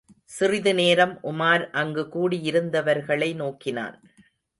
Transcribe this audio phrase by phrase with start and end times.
[0.25, 3.97] சிறிது நேரம் உமார் அங்கு கூடியிருந்தவர்களை நோக்கினான்.